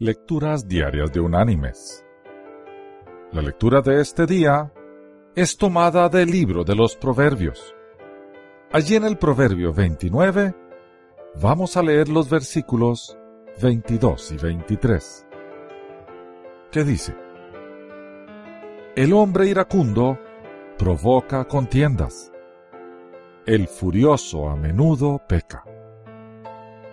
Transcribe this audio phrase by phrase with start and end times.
[0.00, 2.06] Lecturas Diarias de Unánimes.
[3.32, 4.72] La lectura de este día
[5.34, 7.74] es tomada del libro de los Proverbios.
[8.70, 10.54] Allí en el Proverbio 29
[11.42, 13.18] vamos a leer los versículos
[13.60, 15.26] 22 y 23,
[16.70, 17.16] que dice,
[18.94, 20.16] El hombre iracundo
[20.78, 22.30] provoca contiendas,
[23.46, 25.64] el furioso a menudo peca.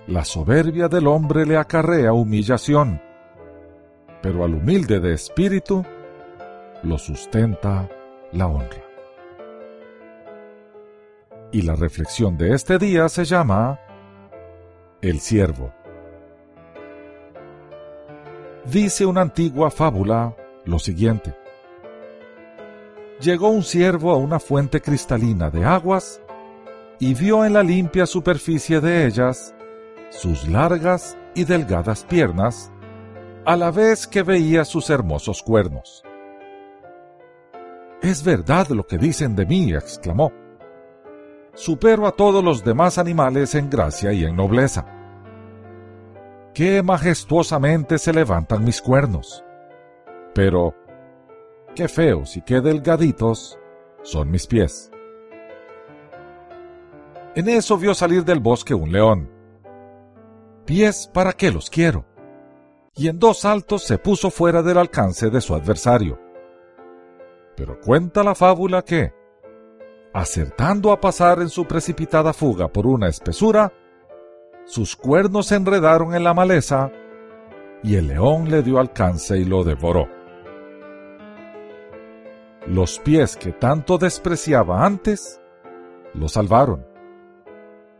[0.07, 3.01] La soberbia del hombre le acarrea humillación,
[4.21, 5.83] pero al humilde de espíritu
[6.83, 7.89] lo sustenta
[8.31, 8.83] la honra.
[11.51, 13.79] Y la reflexión de este día se llama
[15.01, 15.73] El siervo.
[18.65, 21.33] Dice una antigua fábula lo siguiente.
[23.21, 26.21] Llegó un siervo a una fuente cristalina de aguas
[26.99, 29.54] y vio en la limpia superficie de ellas
[30.15, 32.71] sus largas y delgadas piernas,
[33.45, 36.03] a la vez que veía sus hermosos cuernos.
[38.01, 40.31] Es verdad lo que dicen de mí, exclamó.
[41.53, 44.85] Supero a todos los demás animales en gracia y en nobleza.
[46.53, 49.43] Qué majestuosamente se levantan mis cuernos.
[50.33, 50.75] Pero,
[51.75, 53.59] qué feos y qué delgaditos
[54.01, 54.91] son mis pies.
[57.35, 59.34] En eso vio salir del bosque un león
[60.65, 62.05] pies para qué los quiero.
[62.95, 66.19] Y en dos saltos se puso fuera del alcance de su adversario.
[67.55, 69.13] Pero cuenta la fábula que,
[70.13, 73.71] acertando a pasar en su precipitada fuga por una espesura,
[74.65, 76.91] sus cuernos se enredaron en la maleza
[77.83, 80.09] y el león le dio alcance y lo devoró.
[82.65, 85.39] Los pies que tanto despreciaba antes,
[86.15, 86.83] lo salvaron,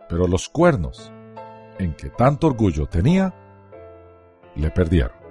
[0.10, 1.14] pero los cuernos,
[1.80, 3.34] en que tanto orgullo tenía,
[4.56, 5.26] le perdieron.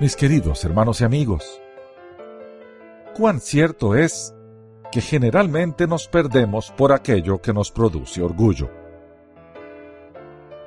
[0.00, 1.60] Mis queridos hermanos y amigos,
[3.14, 4.34] cuán cierto es
[4.90, 8.70] que generalmente nos perdemos por aquello que nos produce orgullo.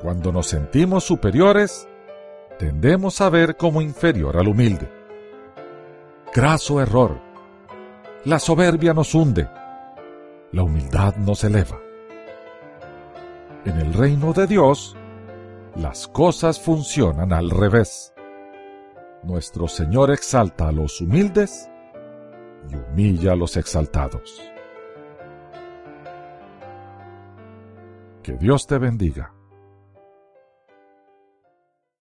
[0.01, 1.87] Cuando nos sentimos superiores,
[2.59, 4.89] tendemos a ver como inferior al humilde.
[6.33, 7.19] Graso error.
[8.25, 9.49] La soberbia nos hunde.
[10.51, 11.79] La humildad nos eleva.
[13.65, 14.97] En el reino de Dios,
[15.75, 18.13] las cosas funcionan al revés.
[19.23, 21.69] Nuestro Señor exalta a los humildes
[22.69, 24.41] y humilla a los exaltados.
[28.21, 29.33] Que Dios te bendiga.